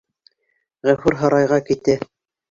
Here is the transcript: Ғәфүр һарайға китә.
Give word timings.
Ғәфүр 0.89 1.17
һарайға 1.19 1.59
китә. 1.67 1.99